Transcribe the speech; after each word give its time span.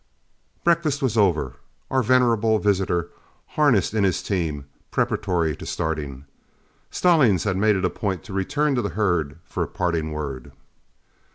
Breakfast 0.63 1.03
over, 1.15 1.57
our 1.91 2.01
venerable 2.01 2.57
visitor 2.57 3.09
harnessed 3.49 3.93
in 3.93 4.03
his 4.03 4.23
team, 4.23 4.65
preparatory 4.89 5.55
to 5.55 5.65
starting. 5.67 6.25
Stallings 6.89 7.43
had 7.43 7.55
made 7.55 7.75
it 7.75 7.85
a 7.85 7.89
point 7.91 8.23
to 8.23 8.33
return 8.33 8.73
to 8.73 8.81
the 8.81 8.89
herd 8.97 9.37
for 9.45 9.61
a 9.61 9.67
parting 9.67 10.11
word. 10.11 10.53